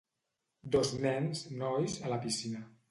[0.77, 2.69] Dos nens, nois, a la piscina.